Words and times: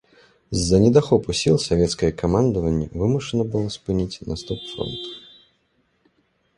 З-за 0.59 0.77
недахопу 0.83 1.35
сіл 1.41 1.57
савецкае 1.69 2.09
камандаванне 2.23 2.87
вымушана 3.05 3.43
было 3.55 3.67
спыніць 3.79 4.21
наступ 4.35 4.59
фронту. 4.75 5.09